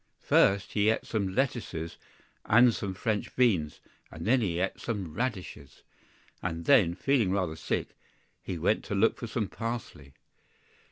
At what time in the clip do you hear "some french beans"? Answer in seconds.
2.73-3.81